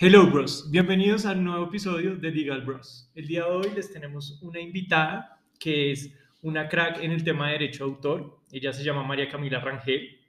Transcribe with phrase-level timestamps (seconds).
[0.00, 3.10] Hello Bros, bienvenidos a un nuevo episodio de Legal Bros.
[3.16, 7.48] El día de hoy les tenemos una invitada que es una crack en el tema
[7.48, 8.38] de derecho de autor.
[8.52, 10.20] Ella se llama María Camila Rangel.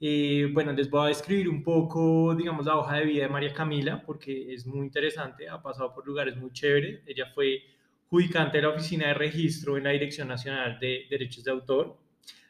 [0.00, 3.52] Eh, bueno, les voy a describir un poco, digamos, la hoja de vida de María
[3.52, 7.02] Camila porque es muy interesante, ha pasado por lugares muy chéveres.
[7.04, 7.64] Ella fue
[8.06, 11.98] judicante de la Oficina de Registro en la Dirección Nacional de Derechos de Autor.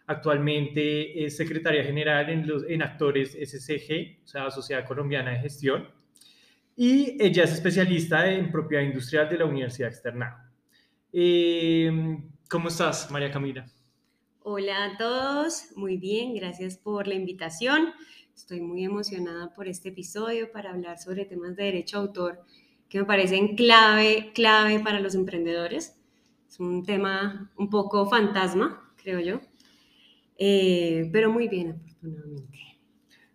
[0.09, 6.00] Actualmente es secretaria general en, los, en Actores SCG, o sea, Sociedad Colombiana de Gestión
[6.83, 10.51] y ella es especialista en propiedad industrial de la Universidad Externada.
[11.13, 11.93] Eh,
[12.49, 13.67] ¿Cómo estás, María Camila?
[14.45, 17.91] Hola a todos, muy bien, gracias por la invitación.
[18.35, 22.41] Estoy muy emocionada por este episodio para hablar sobre temas de derecho a autor
[22.89, 26.01] que me parecen clave, clave para los emprendedores.
[26.49, 29.41] Es un tema un poco fantasma, creo yo,
[30.39, 32.70] eh, pero muy bien, afortunadamente.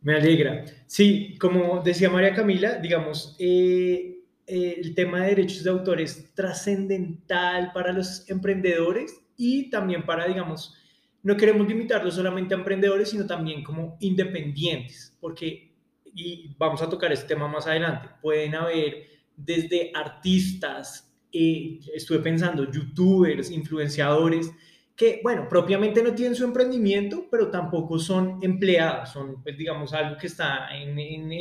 [0.05, 0.63] Me alegra.
[0.85, 6.31] Sí, como decía María Camila, digamos, eh, eh, el tema de derechos de autor es
[6.35, 10.75] trascendental para los emprendedores y también para, digamos,
[11.23, 15.73] no queremos limitarlo solamente a emprendedores, sino también como independientes, porque,
[16.13, 22.71] y vamos a tocar este tema más adelante, pueden haber desde artistas, eh, estuve pensando,
[22.71, 24.51] youtubers, influenciadores,
[24.95, 30.17] que, bueno, propiamente no tienen su emprendimiento, pero tampoco son empleados, son, pues, digamos, algo
[30.17, 30.95] que está en,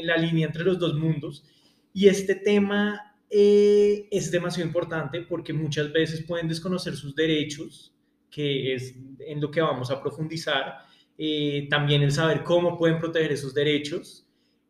[0.07, 1.45] la línea entre los dos mundos.
[1.93, 7.95] Y este tema eh, es demasiado importante porque muchas veces pueden desconocer sus derechos,
[8.29, 10.79] que es en lo que vamos a profundizar,
[11.17, 14.27] eh, también el saber cómo pueden proteger esos derechos.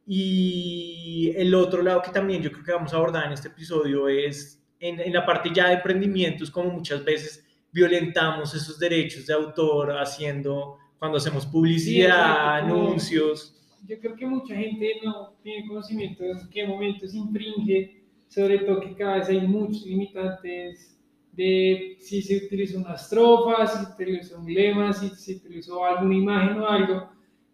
[0.07, 4.07] Y el otro lado que también yo creo que vamos a abordar en este episodio
[4.09, 7.43] es en la parte ya de emprendimientos, como muchas veces
[7.75, 13.53] violentamos esos derechos de autor haciendo, cuando hacemos publicidad, anuncios.
[13.87, 18.95] Yo creo que mucha gente no tiene conocimiento de qué momentos infringe, sobre todo que
[18.95, 20.97] cada vez hay muchos limitantes
[21.33, 26.15] de si se utiliza una estrofa, si se utiliza un lema, si se utilizó alguna
[26.15, 27.11] imagen o algo.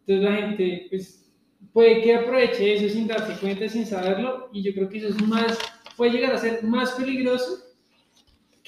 [0.06, 1.32] Entonces la gente pues,
[1.72, 5.26] puede que aproveche eso sin darse cuenta, sin saberlo, y yo creo que eso es
[5.26, 5.58] más,
[5.96, 7.69] puede llegar a ser más peligroso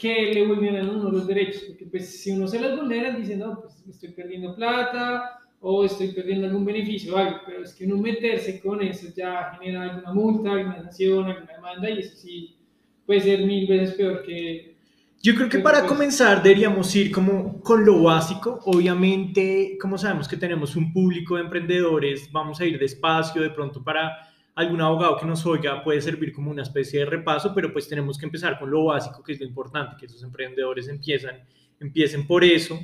[0.02, 3.36] que le vulneran a uno los derechos, porque pues si uno se los vulnera, dice,
[3.36, 7.86] no, pues estoy perdiendo plata o estoy perdiendo algún beneficio o algo, pero es que
[7.86, 12.56] uno meterse con eso ya genera alguna multa, alguna sanción, alguna demanda y eso sí
[13.06, 14.74] puede ser mil veces peor que...
[15.22, 18.58] Yo creo que para pues comenzar deberíamos ir como con lo básico.
[18.64, 23.84] Obviamente, como sabemos que tenemos un público de emprendedores, vamos a ir despacio de pronto
[23.84, 27.88] para algún abogado que nos oiga puede servir como una especie de repaso, pero pues
[27.88, 31.36] tenemos que empezar con lo básico, que es lo importante, que esos emprendedores empiezan,
[31.80, 32.78] empiecen por eso.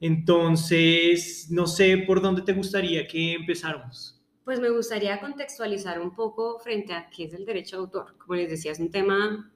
[0.00, 4.20] Entonces, no sé por dónde te gustaría que empezáramos.
[4.44, 8.16] Pues me gustaría contextualizar un poco frente a qué es el derecho de autor.
[8.18, 9.50] Como les decía, es un tema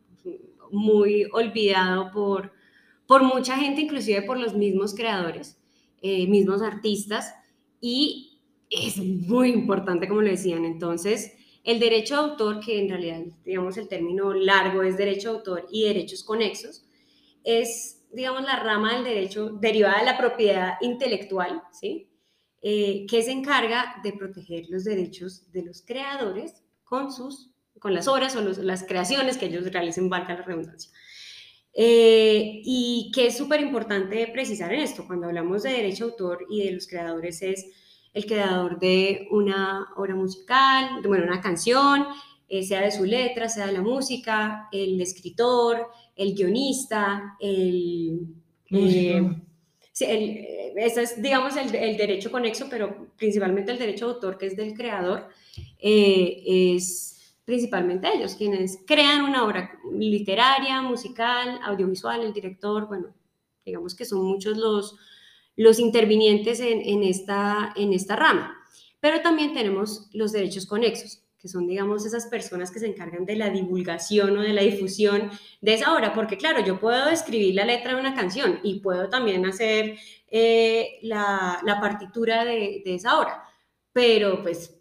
[0.73, 2.53] muy olvidado por,
[3.07, 5.61] por mucha gente, inclusive por los mismos creadores,
[6.01, 7.35] eh, mismos artistas,
[7.81, 10.65] y es muy importante, como le decían.
[10.65, 11.35] Entonces,
[11.65, 15.67] el derecho de autor, que en realidad, digamos, el término largo es derecho de autor
[15.71, 16.85] y derechos conexos,
[17.45, 22.09] es, digamos, la rama del derecho derivada de la propiedad intelectual, ¿sí?
[22.63, 28.07] Eh, que se encarga de proteger los derechos de los creadores con, sus, con las
[28.07, 30.91] obras o las creaciones que ellos realicen, valga la redundancia.
[31.73, 36.47] Eh, y que es súper importante precisar en esto, cuando hablamos de derecho de autor
[36.51, 37.67] y de los creadores, es
[38.13, 42.07] el creador de una obra musical, bueno, una canción,
[42.49, 48.27] eh, sea de su letra, sea de la música, el escritor, el guionista, el...
[48.71, 49.31] Eh,
[49.93, 54.39] sí, eh, ese es, digamos, el, el, derecho conexo, pero principalmente el derecho de autor,
[54.39, 55.29] que es del creador,
[55.79, 63.15] es principalmente ellos quienes crean una obra literaria, musical, audiovisual, el director, bueno,
[63.65, 64.97] digamos que son muchos los,
[65.57, 68.57] los intervinientes en, esta, en esta rama.
[69.01, 73.35] Pero también tenemos los derechos conexos, que son, digamos, esas personas que se encargan de
[73.35, 75.31] la divulgación o de la difusión
[75.63, 79.09] de esa obra, porque claro, yo puedo escribir la letra de una canción y puedo
[79.09, 79.97] también hacer
[80.29, 83.43] eh, la, partitura de, esa obra,
[83.93, 84.77] pero pues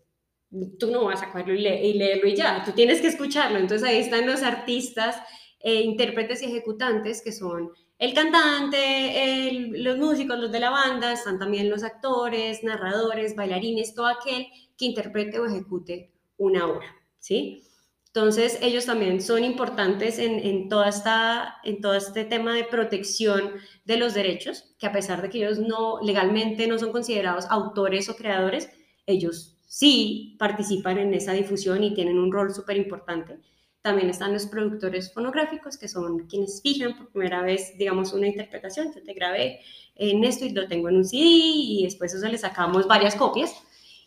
[0.78, 3.58] tú no vas a sacarlo y, leerlo y ya, tú tienes que escucharlo.
[3.58, 5.16] Entonces ahí están los artistas,
[5.60, 11.38] eh, intérpretes y ejecutantes que son el cantante, los músicos, los de la banda, están
[11.38, 14.48] también los actores, narradores, bailarines, todo aquel
[14.78, 17.66] que interprete o ejecute una obra, ¿sí?
[18.08, 23.52] Entonces, ellos también son importantes en, toda esta, en todo este tema de protección
[23.84, 28.10] de los derechos, que a pesar de que ellos no legalmente no son considerados autores
[28.10, 28.70] o creadores,
[29.06, 33.40] ellos sí participan en esa difusión y tienen un rol súper importante.
[33.82, 38.94] También están los productores fonográficos, que son quienes fijan por primera vez, digamos, una interpretación.
[38.94, 39.62] Yo te grabé
[39.96, 43.54] en esto y lo tengo en un CD y después eso le sacamos varias copias.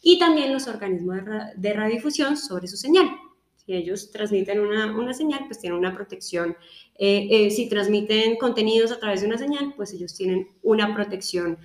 [0.02, 1.18] Y también los organismos
[1.56, 3.08] de, radiodifusión sobre su señal.
[3.56, 6.56] Si ellos transmiten una, una señal, pues tienen una protección.
[6.96, 11.58] Eh, eh, si transmiten contenidos a través de una señal, pues ellos tienen una protección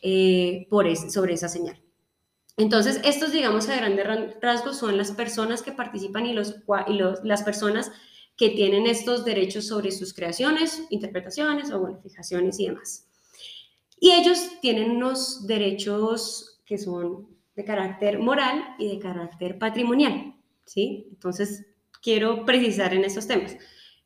[0.00, 1.81] eh, por sobre esa señal.
[2.56, 4.06] Entonces, estos, digamos, a grandes
[4.40, 6.56] rasgos son las personas que participan y, los,
[6.86, 7.90] y los, las personas
[8.36, 12.00] que tienen estos derechos sobre sus creaciones, interpretaciones o, bueno,
[12.58, 13.08] y demás.
[13.98, 20.34] Y ellos tienen unos derechos que son de carácter moral y de carácter patrimonial,
[20.64, 21.06] ¿sí?
[21.10, 21.66] Entonces,
[22.02, 23.56] quiero precisar en estos temas.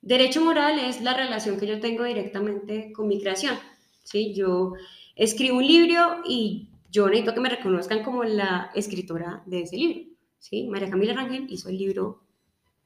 [0.02, 3.58] Derecho moral es la relación que yo tengo directamente con mi creación,
[4.04, 4.34] ¿sí?
[4.34, 4.74] Yo
[5.14, 10.10] escribo un libro y yo necesito que me reconozcan como la escritora de ese libro,
[10.38, 10.66] ¿sí?
[10.68, 12.22] María Camila Rangel hizo el libro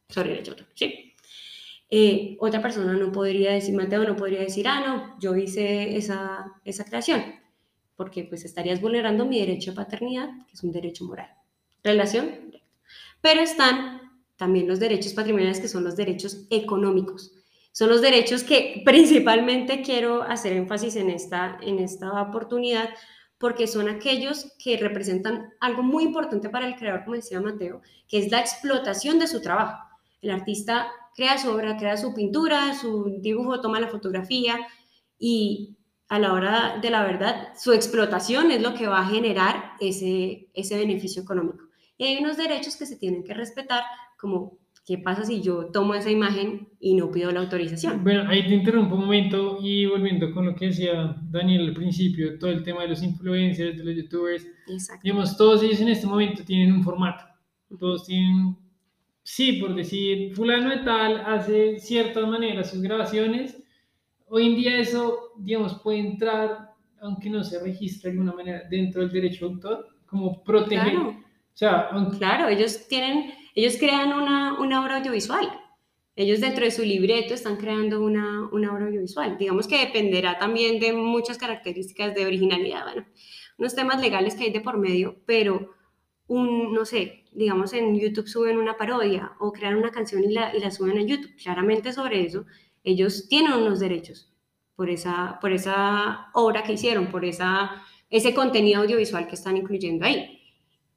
[0.08, 1.14] sobre derecho ¿sí?
[1.92, 6.52] Eh, otra persona no podría decir, Mateo no podría decir, ah, no, yo hice esa,
[6.64, 7.22] esa creación,
[7.96, 11.30] porque pues estarías vulnerando mi derecho de paternidad, que es un derecho moral.
[11.82, 12.52] Relación
[13.20, 14.00] Pero están
[14.36, 17.32] también los derechos patrimoniales, que son los derechos económicos.
[17.72, 22.88] Son los derechos que principalmente quiero hacer énfasis en esta, en esta oportunidad,
[23.40, 28.18] porque son aquellos que representan algo muy importante para el creador, como decía Mateo, que
[28.18, 29.82] es la explotación de su trabajo.
[30.20, 34.58] El artista crea su obra, crea su pintura, su dibujo, toma la fotografía
[35.18, 35.74] y
[36.10, 40.50] a la hora de la verdad, su explotación es lo que va a generar ese,
[40.52, 41.64] ese beneficio económico.
[41.96, 43.84] Y hay unos derechos que se tienen que respetar,
[44.18, 44.58] como
[44.90, 48.02] ¿Qué pasa si yo tomo esa imagen y no pido la autorización?
[48.02, 52.36] Bueno, ahí te interrumpo un momento y volviendo con lo que decía Daniel al principio,
[52.40, 54.44] todo el tema de los influencers, de los youtubers.
[54.66, 55.02] Exacto.
[55.04, 57.22] Digamos, todos ellos en este momento tienen un formato.
[57.78, 58.56] Todos tienen,
[59.22, 63.62] sí, por decir, fulano de tal hace ciertas maneras sus grabaciones.
[64.26, 66.70] Hoy en día eso, digamos, puede entrar,
[67.00, 70.94] aunque no se registre de alguna manera, dentro del derecho de autor, como proteger.
[70.94, 71.10] Claro.
[71.10, 75.48] O sea, claro, ellos tienen ellos crean una, una obra audiovisual.
[76.16, 79.38] Ellos dentro de su libreto están creando una, una obra audiovisual.
[79.38, 83.06] Digamos que dependerá también de muchas características de originalidad, bueno,
[83.58, 85.74] unos temas legales que hay de por medio, pero
[86.26, 90.54] un, no sé, digamos en YouTube suben una parodia o crean una canción y la,
[90.56, 91.34] y la suben a YouTube.
[91.36, 92.46] Claramente sobre eso,
[92.84, 94.32] ellos tienen unos derechos
[94.76, 100.06] por esa, por esa obra que hicieron, por esa, ese contenido audiovisual que están incluyendo
[100.06, 100.39] ahí.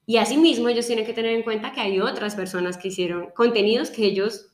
[0.05, 3.89] Y asimismo, ellos tienen que tener en cuenta que hay otras personas que hicieron contenidos
[3.89, 4.49] que ellos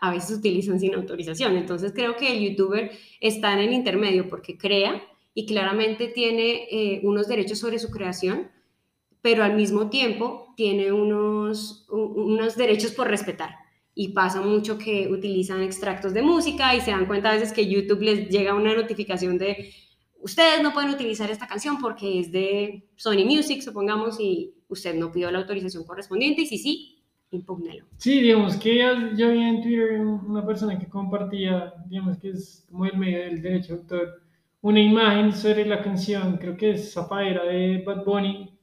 [0.00, 1.56] a veces utilizan sin autorización.
[1.56, 5.02] Entonces creo que el youtuber está en el intermedio porque crea
[5.34, 8.50] y claramente tiene eh, unos derechos sobre su creación,
[9.20, 13.50] pero al mismo tiempo tiene unos, unos derechos por respetar.
[13.94, 17.68] Y pasa mucho que utilizan extractos de música y se dan cuenta a veces que
[17.68, 19.72] YouTube les llega una notificación de
[20.20, 25.10] ustedes no pueden utilizar esta canción porque es de Sony Music, supongamos, y usted no
[25.10, 27.86] pidió la autorización correspondiente y si sí, impúgnelo.
[27.96, 28.78] Sí, digamos que
[29.16, 33.42] yo vi en Twitter una persona que compartía, digamos que es como el medio del
[33.42, 34.22] derecho de autor,
[34.60, 38.54] una imagen sobre la canción, creo que es Zafaira de Bad Bunny,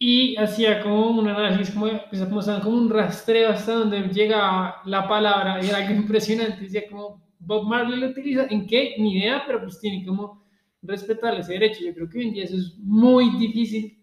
[0.00, 5.08] y hacía como un análisis, como, pues, como, como un rastreo hasta donde llega la
[5.08, 8.96] palabra, y era algo impresionante, decía como Bob Marley lo utiliza, ¿en qué?
[8.98, 10.44] Ni idea, pero pues tiene como
[10.82, 11.84] respetar ese derecho.
[11.84, 13.97] Yo creo que hoy en día eso es muy difícil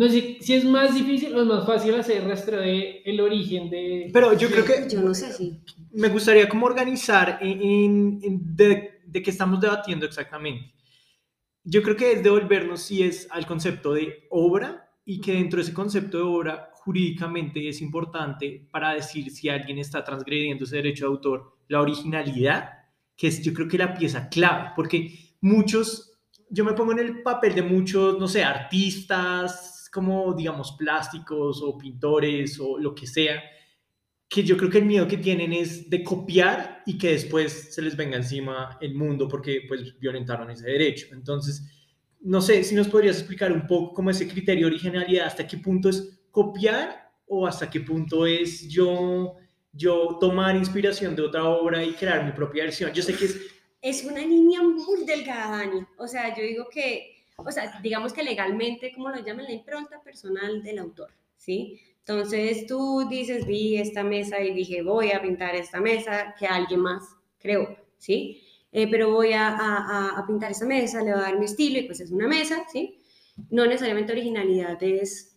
[0.00, 3.68] no sé si es más difícil o es más fácil hacer rastro de el origen
[3.68, 4.08] de...
[4.10, 4.88] Pero yo creo que...
[4.88, 5.60] Yo no sé si...
[5.92, 8.18] Me gustaría como organizar en,
[8.56, 10.72] de, de, qué estamos debatiendo exactamente.
[11.64, 15.64] Yo creo que es devolvernos si es al concepto de obra y que dentro de
[15.64, 21.04] ese concepto de obra jurídicamente es importante para decir si alguien está transgrediendo ese derecho
[21.04, 22.70] de autor, la originalidad,
[23.14, 27.20] que es yo creo que la pieza clave, porque muchos, yo me pongo en el
[27.20, 33.42] papel de muchos, no sé, artistas, como, digamos, plásticos o pintores o lo que sea,
[34.28, 37.82] que yo creo que el miedo que tienen es de copiar y que después se
[37.82, 41.08] les venga encima el mundo porque pues violentaron ese derecho.
[41.12, 41.64] Entonces,
[42.20, 45.56] no sé si nos podrías explicar un poco cómo ese criterio de originalidad, hasta qué
[45.56, 49.34] punto es copiar o hasta qué punto es yo,
[49.72, 52.92] yo tomar inspiración de otra obra y crear mi propia versión.
[52.92, 53.40] Yo sé que es...
[53.82, 55.80] Es una línea muy delgada, Dani.
[55.98, 60.00] O sea, yo digo que o sea, digamos que legalmente, como lo llaman, la impronta
[60.02, 61.80] personal del autor, ¿sí?
[61.98, 66.80] Entonces tú dices, vi esta mesa y dije, voy a pintar esta mesa que alguien
[66.80, 67.04] más
[67.38, 68.42] creó, ¿sí?
[68.72, 71.78] Eh, pero voy a, a, a, pintar esa mesa, le voy a dar mi estilo
[71.78, 72.98] y pues es una mesa, ¿sí?
[73.50, 75.30] No necesariamente originalidad es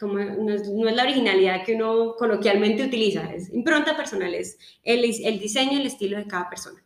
[0.00, 4.58] como no es, no es, la originalidad que uno coloquialmente utiliza, es impronta personal, es
[4.82, 6.82] el, el diseño, el estilo de cada persona.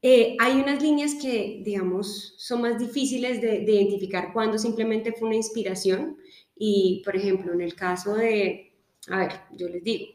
[0.00, 5.28] Eh, hay unas líneas que, digamos, son más difíciles de, de, identificar cuando simplemente fue
[5.28, 6.16] una inspiración
[6.56, 8.72] y, por ejemplo, en el caso de,
[9.08, 10.06] a ver, yo les digo,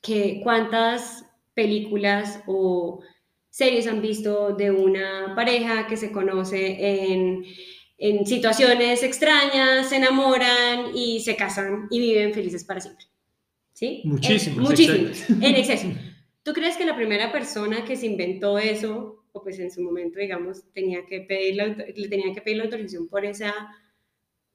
[0.00, 1.24] que cuántas
[1.54, 3.00] películas o
[3.48, 7.44] series han visto de una pareja que se conoce en
[8.02, 13.06] en situaciones extrañas, se enamoran y se casan y viven felices para siempre.
[13.74, 14.02] ¿Sí?
[14.04, 14.68] Muchísimos.
[14.68, 15.86] muchísimos, en exceso.
[16.42, 20.18] ¿Tú crees que la primera persona que se inventó eso, o pues en su momento,
[20.18, 23.54] digamos, tenía que pedir la, le tenía que pedir la autorización por esa,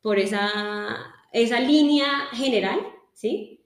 [0.01, 0.97] por esa,
[1.31, 2.79] esa línea general?
[3.13, 3.61] ¿Sí?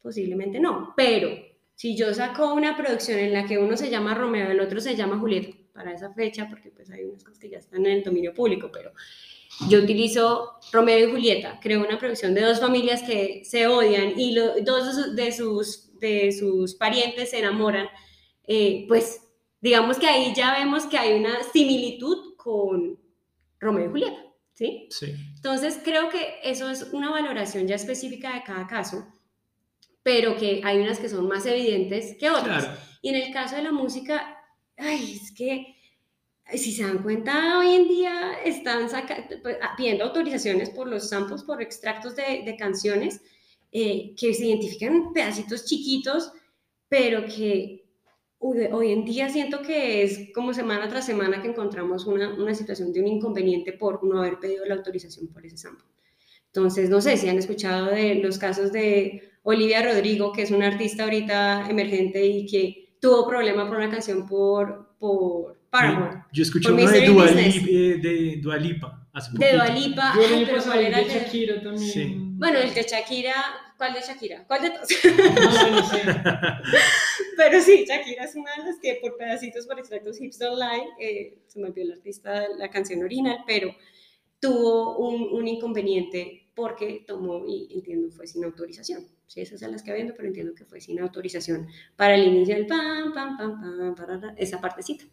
[0.00, 1.30] Posiblemente no, pero
[1.74, 4.80] si yo saco una producción en la que uno se llama Romeo y el otro
[4.80, 7.98] se llama Julieta, para esa fecha, porque pues hay unas cosas que ya están en
[7.98, 8.92] el dominio público, pero
[9.68, 14.34] yo utilizo Romeo y Julieta, creo una producción de dos familias que se odian y
[14.34, 17.88] dos de sus, de sus parientes se enamoran,
[18.46, 19.20] eh, pues
[19.60, 22.98] digamos que ahí ya vemos que hay una similitud con
[23.58, 24.22] Romeo y Julieta,
[24.52, 24.88] ¿sí?
[24.90, 25.14] Sí.
[25.36, 29.06] Entonces creo que eso es una valoración ya específica de cada caso,
[30.02, 32.64] pero que hay unas que son más evidentes que otras.
[32.64, 32.80] Claro.
[33.00, 34.38] Y en el caso de la música,
[34.76, 35.74] ay, es que
[36.52, 38.88] si se dan cuenta, hoy en día están
[39.42, 43.22] pues, ah, pidiendo autorizaciones por los samples, por extractos de, de canciones
[43.76, 46.32] eh, que se identifican pedacitos chiquitos,
[46.88, 47.84] pero que
[48.38, 52.92] hoy en día siento que es como semana tras semana que encontramos una, una situación
[52.92, 55.88] de un inconveniente por no haber pedido la autorización por ese sample.
[56.46, 60.68] Entonces, no sé si han escuchado de los casos de Olivia Rodrigo, que es una
[60.68, 66.24] artista ahorita emergente y que tuvo problema por una canción por, por Paramore.
[66.32, 69.08] Yo escuché uno de Dua, eh, de Dua Lipa.
[69.12, 70.14] Hace de Dua Lipa.
[70.14, 71.90] Yo Ay, pero ¿cuál era el de Shakira también.
[71.90, 72.14] Sí.
[72.36, 73.34] Bueno, el de Shakira,
[73.76, 74.46] ¿cuál de Shakira?
[74.46, 74.88] ¿Cuál de todos?
[75.04, 76.02] No, no sé.
[77.36, 80.88] pero sí, Shakira es una de las que por pedacitos, por extractos Hips Don't Lie,
[80.98, 83.74] eh, se me olvidó el artista, la canción original, pero
[84.40, 89.06] tuvo un, un inconveniente porque tomó, y entiendo, fue sin autorización.
[89.26, 91.66] Sí, esas son las que viendo, pero entiendo que fue sin autorización
[91.96, 95.04] para el inicio del pam, pam, pam, pam, para esa partecita.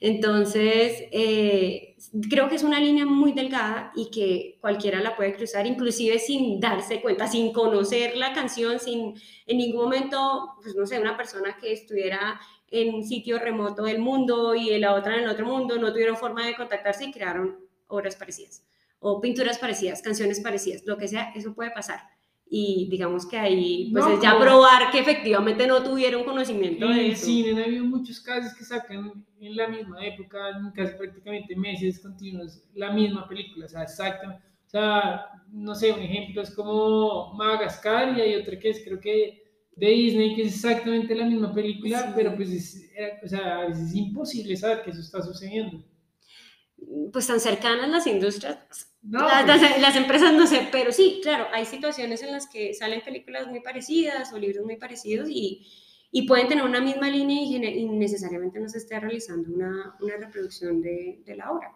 [0.00, 1.96] Entonces, eh,
[2.30, 6.58] creo que es una línea muy delgada y que cualquiera la puede cruzar, inclusive sin
[6.58, 9.14] darse cuenta, sin conocer la canción, sin
[9.46, 12.40] en ningún momento, pues no sé, una persona que estuviera
[12.70, 16.16] en un sitio remoto del mundo y la otra en el otro mundo, no tuvieron
[16.16, 18.64] forma de contactarse y crearon obras parecidas
[19.00, 22.00] o pinturas parecidas, canciones parecidas, lo que sea, eso puede pasar
[22.52, 26.86] y digamos que ahí pues No, es ya como- probar que efectivamente no tuvieron conocimiento
[26.86, 27.26] En de el eso.
[27.26, 32.00] cine han habido muchos casos que sacan en la misma época, en casi prácticamente meses
[32.00, 34.42] continuos, la misma película, o sea, exactamente.
[34.66, 39.00] O sea, no sé, un ejemplo es como Madagascar y hay otro que es, creo
[39.00, 39.42] que
[39.76, 42.08] de Disney, que es exactamente la misma película, Sí.
[42.16, 45.82] pero pues es, era- o sea, es imposible saber que eso está sucediendo.
[47.12, 48.58] Pues tan cercanas las industrias,
[49.02, 52.48] No, las, pues, las- las empresas no sé, pero sí, claro, hay situaciones en las
[52.48, 55.66] que salen películas muy parecidas o libros muy parecidos y,
[56.10, 60.16] y pueden tener una misma línea y, y necesariamente no se esté realizando una, una
[60.16, 61.72] reproducción de, de la obra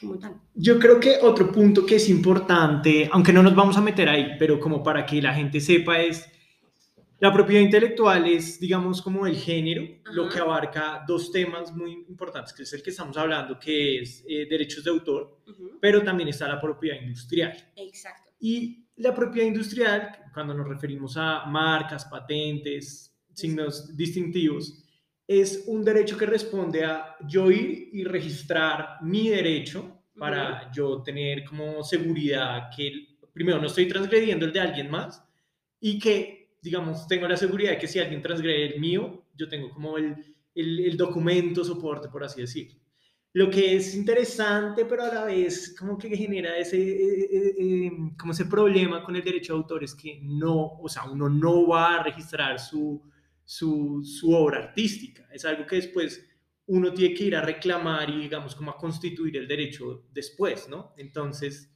[0.00, 0.34] como tal.
[0.54, 4.32] Yo creo que otro punto que es importante, aunque no nos vamos a meter ahí,
[4.38, 6.28] pero como para que la gente sepa es,
[7.18, 12.52] la propiedad intelectual es, digamos, como el género, lo que abarca dos temas muy importantes,
[12.52, 15.40] que es el que estamos hablando, que es eh, derechos de autor,
[15.80, 17.56] pero también está la propiedad industrial.
[17.76, 18.32] Exacto.
[18.38, 24.82] Y la propiedad industrial, cuando nos referimos a marcas, patentes, signos distintivos,
[25.26, 31.44] es un derecho que responde a yo ir y registrar mi derecho para yo tener
[31.44, 35.22] como seguridad que primero no estoy transgrediendo el de alguien más
[35.80, 39.70] y que, digamos, tengo la seguridad de que si alguien transgrede el mío, yo tengo
[39.70, 40.16] como el,
[40.54, 42.80] el, el documento soporte, por así decirlo.
[43.32, 47.92] Lo que es interesante, pero a la vez como que genera ese, eh, eh, eh,
[48.18, 51.66] como ese problema con el derecho de autor es que no, o sea, uno no
[51.68, 53.02] va a registrar su,
[53.44, 55.28] su, su obra artística.
[55.32, 56.26] Es algo que después
[56.66, 60.94] uno tiene que ir a reclamar y, digamos, como a constituir el derecho después, ¿no?
[60.96, 61.70] Entonces,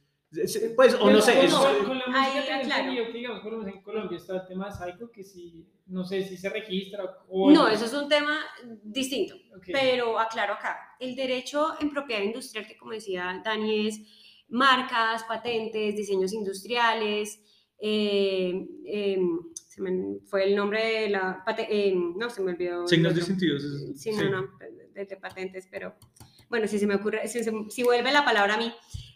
[0.75, 2.91] pues, o no sé, Con- es, con, con la Ahí, música tengo claro.
[3.07, 6.23] que, digamos, por lo menos en Colombia está el tema psycho, que si, no sé
[6.23, 7.51] si se registra o...
[7.51, 8.39] No, eso es un tema
[8.83, 9.35] distinto.
[9.57, 9.65] Ok.
[9.73, 13.99] Pero aclaro acá, el derecho en propiedad industrial, que como decía Dani, es
[14.47, 17.41] marcas, patentes, diseños industriales,
[17.79, 19.19] eh, eh,
[19.53, 22.87] se me fue el nombre de la, eh, no, se me olvidó.
[22.87, 23.63] signos distintivos.
[23.95, 24.23] Sí, sí.
[24.29, 24.49] no, no,
[24.93, 25.95] de, de patentes, pero
[26.49, 28.71] bueno, si se me ocurre, si, se- si vuelve la palabra a mí,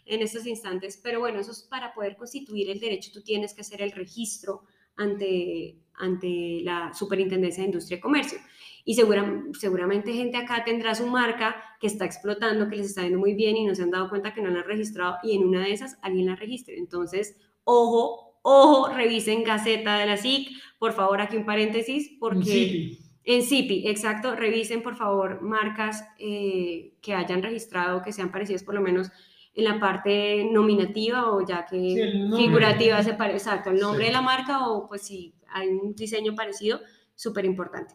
[0.06, 3.60] en estos instantes, pero bueno, eso es para poder constituir el derecho, tú tienes que
[3.60, 4.62] hacer el registro
[4.96, 8.38] ante, ante la Superintendencia de Industria y Comercio.
[8.84, 13.34] Y seguramente gente acá tendrá su marca que está explotando, que les está yendo muy
[13.34, 15.64] bien y no se han dado cuenta que no la han registrado y en una
[15.64, 16.78] de esas alguien la registre.
[16.78, 22.98] Entonces, ojo, ojo, revisen Gaceta de la SIC, por favor, aquí un paréntesis, porque...
[23.28, 28.76] En CIPI, exacto, revisen por favor marcas eh, que hayan registrado, que sean parecidas por
[28.76, 29.10] lo menos
[29.56, 34.20] en la parte nominativa o ya que figurativa se parece, exacto, el nombre de la
[34.20, 36.80] marca o pues si hay un diseño parecido,
[37.14, 37.94] súper importante.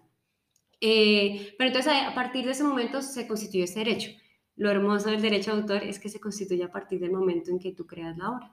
[0.82, 4.10] Eh, pero entonces a partir de ese momento se constituye este derecho.
[4.56, 7.60] Lo hermoso del derecho de autor es que se constituye a partir del momento en
[7.60, 8.52] que tú creas la obra.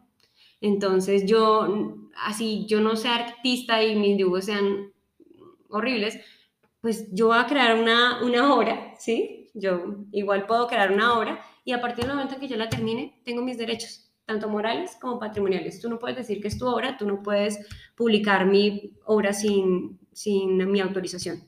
[0.61, 1.67] Entonces yo,
[2.27, 4.93] así, yo no sea artista y mis dibujos sean
[5.71, 6.21] horribles,
[6.83, 9.50] pues yo voy a crear una, una obra, ¿sí?
[9.55, 12.71] Yo igual puedo crear una obra y a partir del momento en que yo la
[12.71, 15.83] termine, tengo mis derechos, tanto morales como patrimoniales.
[15.83, 17.59] Tú no puedes decir que es tu obra, tú no puedes
[17.95, 21.45] publicar mi obra sin, sin mi autorización,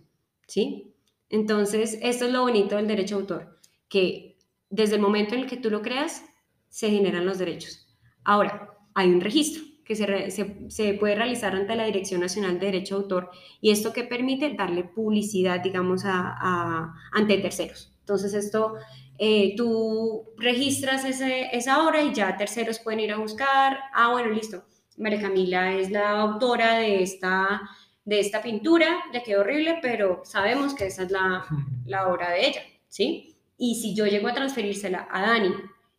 [0.47, 0.95] ¿sí?
[1.31, 4.37] Entonces, esto es lo bonito del derecho de autor, que
[4.69, 6.23] desde el momento en el que tú lo creas,
[6.69, 7.89] se generan los derechos.
[8.23, 13.03] Ahora, hay un registro que se, puede realizar ante la Dirección Nacional de Derecho de
[13.05, 13.31] Autor
[13.62, 17.97] y esto que permite darle publicidad, digamos, a, ante terceros.
[18.00, 18.75] Entonces esto,
[19.23, 24.31] eh, tú registras ese, esa obra y ya terceros pueden ir a buscar, ah, bueno,
[24.31, 24.65] listo,
[24.97, 27.61] María Camila es la autora de esta,
[28.03, 31.45] de esta pintura, ya quedó horrible, pero sabemos que esa es la,
[31.85, 33.37] la obra de ella, ¿sí?
[33.59, 35.53] Y si yo llego a transferírsela a Dani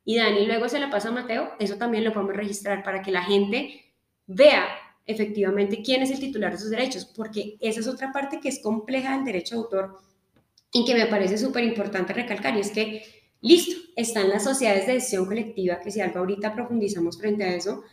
[0.04, 3.12] y Dani luego se la pasa a Mateo, eso también lo podemos registrar para que
[3.12, 3.86] la gente
[4.26, 4.66] vea
[5.06, 8.64] efectivamente quién es el titular de sus derechos, porque esa es otra parte que es
[8.64, 10.00] compleja del derecho de autor
[10.74, 13.04] y que me parece súper importante recalcar, y es que,
[13.42, 17.84] listo, están las sociedades de decisión colectiva, que si algo ahorita profundizamos frente a eso,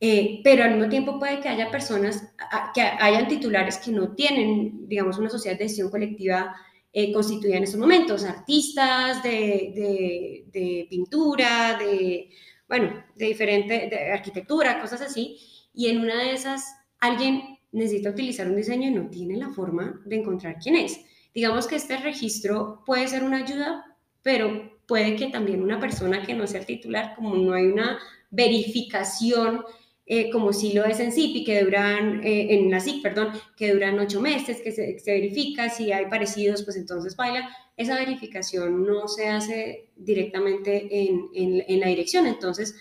[0.00, 2.34] eh, pero al mismo tiempo puede que haya personas,
[2.74, 6.54] que hayan titulares que no tienen, digamos, una sociedad de decisión colectiva
[6.92, 12.30] eh, constituida en estos momentos, artistas de, de, pintura, de,
[12.68, 15.38] bueno, de diferente, de arquitectura, cosas así,
[15.72, 16.64] y en una de esas
[17.00, 21.00] alguien necesita utilizar un diseño y no tiene la forma de encontrar quién es.
[21.34, 23.84] Digamos que este registro puede ser una ayuda,
[24.22, 27.98] pero puede que también una persona que no sea titular, como no hay una
[28.30, 29.64] verificación
[30.06, 33.72] eh, como si lo es en CIPI, que duran, eh, en la SIC, perdón, que
[33.72, 37.48] duran ocho meses, que se, verifica, si hay parecidos, pues entonces baila.
[37.76, 42.76] Esa verificación no se hace directamente en, en, la dirección, entonces,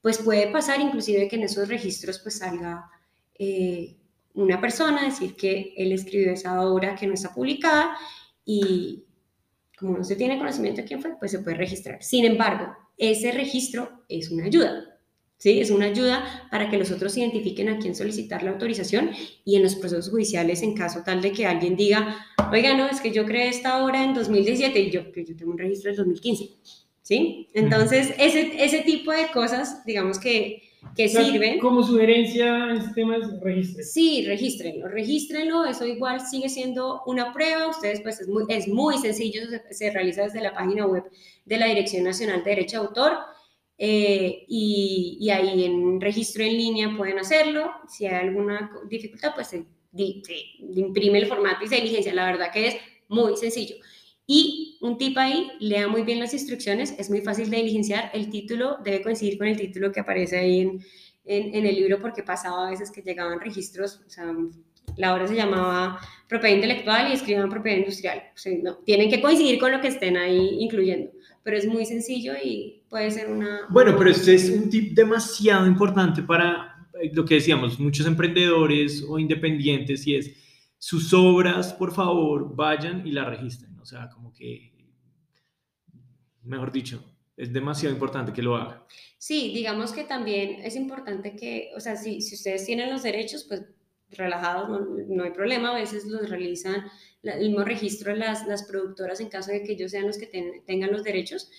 [0.00, 2.88] pues puede pasar inclusive que en esos registros pues salga
[3.38, 3.96] eh,
[4.34, 7.96] una persona decir que él escribió esa obra que no está publicada
[8.44, 9.04] y
[9.78, 12.02] como no se tiene conocimiento de quién fue, pues se puede registrar.
[12.02, 14.90] Sin embargo, ese registro es una ayuda
[15.40, 15.58] ¿sí?
[15.58, 19.10] Es una ayuda para que los otros identifiquen a quién solicitar la autorización
[19.44, 23.00] y en los procesos judiciales, en caso tal de que alguien diga, oiga, no, es
[23.00, 26.50] que yo creé esta obra en 2017 y yo, yo tengo un registro del 2015,
[27.02, 27.48] ¿sí?
[27.54, 30.62] Entonces, ese, ese tipo de cosas, digamos que,
[30.96, 31.58] que sirven.
[31.58, 33.84] Como sugerencia en este tema es registren.
[33.84, 38.98] Sí, regístrenlo, regístrenlo, eso igual sigue siendo una prueba, ustedes pues es muy, es muy
[38.98, 41.04] sencillo, se, se realiza desde la página web
[41.44, 43.12] de la Dirección Nacional de Derecho de Autor,
[43.82, 47.72] eh, y, ahí en registro en línea pueden hacerlo.
[47.88, 49.64] Si hay alguna dificultad, pues se,
[49.94, 52.12] imprime el formato y se diligencia.
[52.12, 52.76] La verdad que es
[53.08, 53.76] muy sencillo.
[54.32, 58.12] Y un tip ahí, lea muy bien las instrucciones, es muy fácil de diligenciar.
[58.14, 60.80] El título debe coincidir con el título que aparece ahí en,
[61.24, 64.32] en, el libro porque pasaba a veces que llegaban registros, o sea,
[64.96, 68.22] la obra se llamaba propiedad intelectual y escriban propiedad industrial.
[68.32, 71.10] O sea, no, tienen que coincidir con lo que estén ahí incluyendo
[71.42, 73.62] pero es muy sencillo y puede ser una...
[73.70, 79.04] Bueno, pero este es un tip demasiado importante para eh, lo que decíamos, muchos emprendedores
[79.08, 80.30] o independientes y es
[80.78, 83.69] sus obras, por favor, vayan y la registren.
[83.80, 84.72] O sea, como que,
[86.42, 87.02] mejor dicho,
[87.36, 88.82] es demasiado importante que lo hagan.
[89.18, 93.44] Sí, digamos que también es importante que, o sea, si, si ustedes tienen los derechos,
[93.44, 93.64] pues
[94.10, 94.68] relajados,
[95.08, 96.84] no, hay problema, a veces los realizan
[97.22, 100.26] el mismo registro las, las productoras en caso de que ellos sean los que
[100.66, 101.50] tengan los derechos,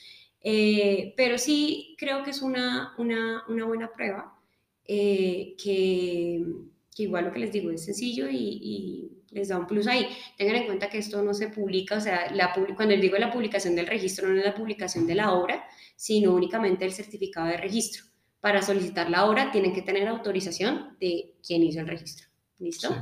[0.42, 4.38] eh, pero sí creo que es una, una, una buena prueba,
[4.86, 6.44] eh, que,
[6.96, 10.08] que, igual lo que les digo es sencillo y, les da un plus ahí.
[10.38, 13.76] Tengan en cuenta que esto no se publica, o sea, la, cuando digo la publicación
[13.76, 15.64] del registro no es la publicación de la obra,
[15.96, 18.04] sino únicamente el certificado de registro.
[18.40, 22.28] Para solicitar la obra tienen que tener autorización de quien hizo el registro.
[22.60, 22.94] ¿Listo?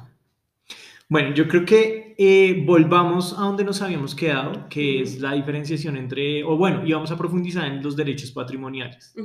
[1.07, 5.97] Bueno, yo creo que eh, volvamos a donde nos habíamos quedado, que es la diferenciación
[5.97, 9.15] entre, o bueno, íbamos a profundizar en los derechos patrimoniales.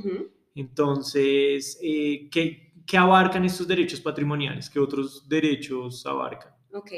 [0.54, 4.70] Entonces, eh, ¿qué, qué abarcan estos derechos patrimoniales?
[4.70, 6.54] ¿Qué otros derechos abarcan?
[6.74, 6.90] Ok.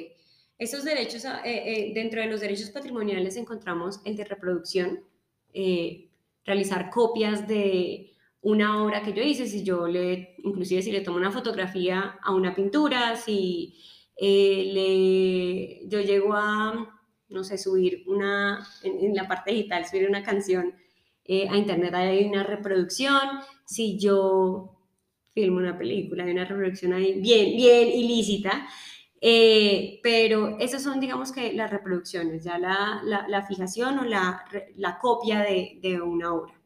[0.58, 5.00] Estos derechos, ah, eh, eh, dentro de los derechos patrimoniales encontramos el de reproducción,
[5.52, 6.08] eh,
[6.44, 11.18] realizar copias de una obra que yo hice, si yo le, inclusive si le tomo
[11.18, 13.76] una fotografía a una pintura, si
[14.16, 20.08] eh, le, yo llego a, no sé, subir una, en, en la parte digital, subir
[20.08, 20.74] una canción
[21.24, 23.20] eh, a internet, hay una reproducción,
[23.66, 24.72] si yo
[25.34, 28.66] filmo una película, hay una reproducción ahí bien, bien ilícita,
[29.20, 34.44] eh, pero esas son, digamos que, las reproducciones, ya la, la, la fijación o la,
[34.76, 36.56] la copia de, de una obra.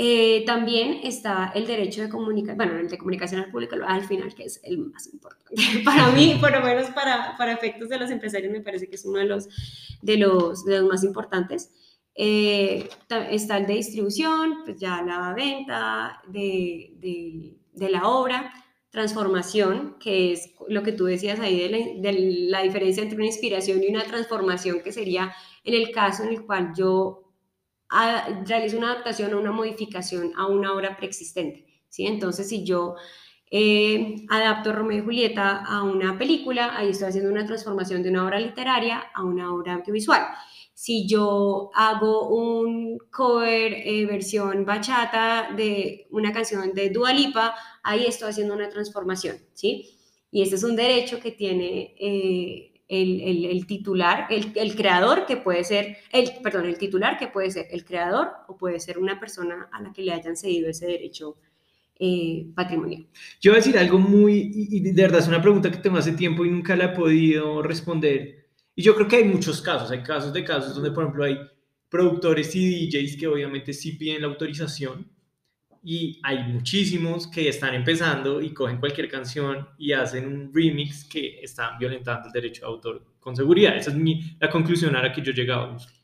[0.00, 4.32] Eh, también está el derecho de comunicación, bueno, el de comunicación al público al final,
[4.32, 5.56] que es el más importante.
[5.84, 9.04] Para mí, por lo menos para, para efectos de los empresarios, me parece que es
[9.04, 9.48] uno de los,
[10.00, 11.72] de los, de los más importantes.
[12.14, 12.88] Eh,
[13.30, 18.52] está el de distribución, pues ya la venta de, de, de la obra,
[18.90, 21.78] transformación, que es lo que tú decías ahí de la,
[22.10, 22.18] de
[22.50, 25.32] la diferencia entre una inspiración y una transformación, que sería
[25.64, 27.24] en el caso en el cual yo
[27.90, 31.66] a- realizo una adaptación o una modificación a una obra preexistente.
[31.88, 32.06] ¿sí?
[32.06, 32.94] Entonces, si yo
[33.50, 38.24] eh, adapto Romeo y Julieta a una película, ahí estoy haciendo una transformación de una
[38.24, 40.22] obra literaria a una obra audiovisual.
[40.74, 47.54] Si yo hago un cover eh, versión bachata de una canción de Dua Lipa,
[47.88, 49.98] ahí estoy haciendo una transformación, ¿sí?
[50.30, 55.96] Y este es un derecho que tiene eh, el, titular, el, creador, que puede ser,
[56.12, 59.80] el, perdón, el titular, que puede ser el creador o puede ser una persona a
[59.80, 61.38] la que le hayan cedido ese derecho
[61.98, 63.06] eh, patrimonial.
[63.40, 66.12] Yo voy a decir algo muy, y de verdad es una pregunta que tengo hace
[66.12, 68.50] tiempo y nunca la he podido responder.
[68.74, 71.38] Y yo creo que hay muchos casos, hay casos de casos donde, por ejemplo, hay
[71.88, 75.17] productores y DJs que obviamente sí piden la autorización
[75.90, 81.40] y hay muchísimos que están empezando y cogen cualquier canción y hacen un remix que
[81.42, 83.74] están violentando el derecho de autor con seguridad.
[83.74, 85.76] Esa es mi, la conclusión a la que yo he llegado.
[85.76, 85.96] ¿Ustedes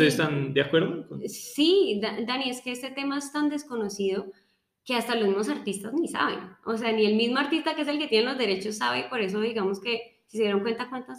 [0.00, 1.06] Eh, están de acuerdo?
[1.26, 4.32] Sí, Da- Dani, es que este tema es tan desconocido
[4.82, 6.38] que hasta los mismos artistas ni saben.
[6.64, 9.10] O sea, ni el mismo artista que es el que tiene los derechos sabe, y
[9.10, 11.18] por eso digamos que si se dieron cuenta cuántos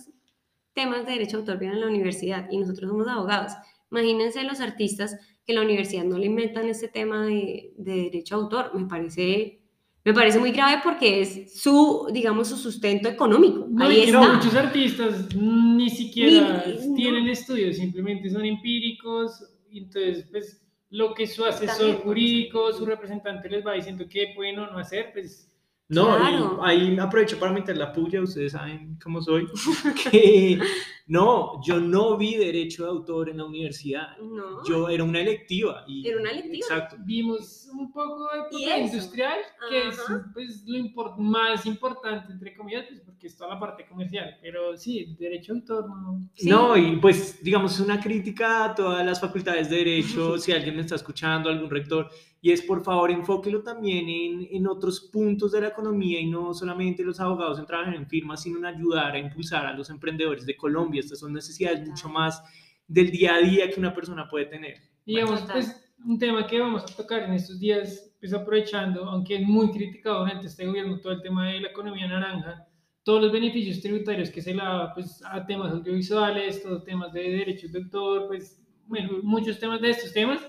[0.74, 3.52] temas de derecho de autor vienen en la universidad y nosotros somos abogados.
[3.94, 8.42] Imagínense los artistas que la universidad no le inventan este tema de, de derecho de
[8.44, 8.72] autor.
[8.74, 9.60] Me parece,
[10.04, 13.68] me parece muy grave porque es su, digamos, su sustento económico.
[13.70, 14.34] No, Ahí y no, está.
[14.34, 16.96] muchos artistas ni siquiera Ni- no.
[16.96, 22.86] tienen estudios, simplemente son empíricos, y entonces pues lo que su asesor También, jurídico, su
[22.86, 25.50] representante les va diciendo qué pueden o no hacer, pues
[25.90, 26.60] No, Claro.
[26.62, 29.46] y ahí aprovecho para meter la puya, ustedes saben cómo soy.
[30.12, 30.58] Que
[31.06, 34.18] no, yo no vi derecho de autor en la universidad.
[34.20, 34.64] No.
[34.66, 35.84] Yo era una electiva.
[35.88, 36.56] Y, Era una electiva.
[36.66, 36.96] Exacto.
[37.04, 39.40] vimos un poco de ¿Y propiedad industrial,
[39.70, 40.00] que es
[40.34, 44.78] pues, lo impor- más importante, entre comillas, pues, porque es toda la parte comercial, pero
[44.78, 46.30] sí, derecho de autor no.
[46.36, 46.50] Sí.
[46.50, 50.82] No, y pues digamos una crítica a todas las facultades de derecho, si alguien me
[50.82, 52.10] está escuchando, algún rector,
[52.42, 56.54] y es por favor enfóquelo también en, en otros puntos de la economía y no
[56.54, 60.46] solamente los abogados en trabajar en firmas, sino en ayudar a impulsar a los emprendedores
[60.46, 60.93] de Colombia.
[61.00, 62.44] Estas son necesidades mucho más
[62.88, 64.78] del día a día que una persona puede tener.
[65.06, 65.56] Digamos, Total.
[65.56, 69.72] pues un tema que vamos a tocar en estos días, pues aprovechando, aunque es muy
[69.72, 72.68] criticado durante este gobierno, todo el tema de la economía naranja,
[73.04, 77.22] todos los beneficios tributarios que se le da pues, a temas audiovisuales, todos temas de
[77.22, 80.40] derechos de autor, pues, bueno, muchos temas de estos temas,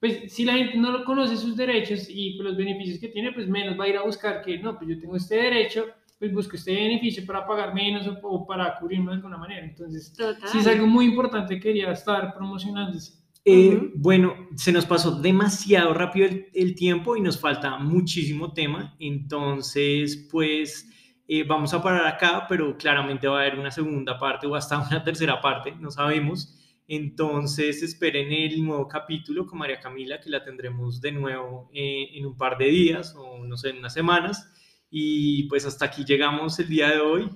[0.00, 3.48] pues si la gente no conoce sus derechos y pues, los beneficios que tiene, pues
[3.48, 5.86] menos va a ir a buscar que, no, pues yo tengo este derecho,
[6.18, 9.64] pues busco este beneficio para pagar menos o, o para cubrirme de alguna manera.
[9.64, 10.48] Entonces, Total.
[10.48, 13.14] sí es algo muy importante, quería estar promocionándose.
[13.44, 13.92] Eh, Ujú.
[13.94, 20.28] Bueno, se nos pasó demasiado rápido el, el tiempo y nos falta muchísimo tema, entonces
[20.32, 20.90] pues
[21.28, 24.78] eh, vamos a parar acá, pero claramente va a haber una segunda parte o hasta
[24.90, 26.52] una tercera parte, no sabemos.
[26.88, 32.26] Entonces esperen el nuevo capítulo con María Camila, que la tendremos de nuevo eh, en
[32.26, 34.52] un par de días o no sé, en unas semanas.
[34.90, 37.30] Y pues hasta aquí llegamos el día de hoy.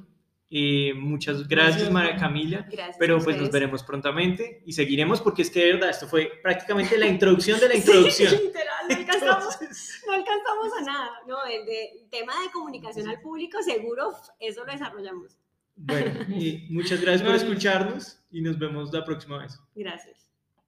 [0.53, 2.17] Eh, muchas gracias, Gracias, María.
[2.17, 2.67] Camila.
[2.69, 6.41] Gracias Pero pues nos veremos prontamente y seguiremos porque es que de verdad esto fue
[6.43, 8.31] prácticamente la introducción de la introducción.
[8.31, 11.11] Sí, literal, no alcanzamos, Entonces, no alcanzamos a nada.
[11.29, 15.39] No, el de tema de comunicación al público, seguro eso lo desarrollamos.
[15.77, 19.57] bueno, y muchas gracias por escucharnos y nos vemos la próxima vez.
[19.77, 20.30] Gracias.